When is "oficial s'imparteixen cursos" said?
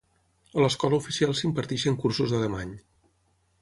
1.03-2.35